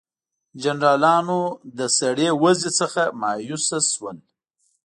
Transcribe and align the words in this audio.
جنرالانو 0.61 1.41
له 1.77 1.85
سړې 1.99 2.29
وضع 2.41 2.69
څخه 2.79 3.01
مایوس 3.21 3.65
شول. 3.93 4.17